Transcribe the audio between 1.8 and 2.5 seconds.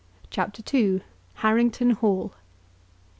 HALL.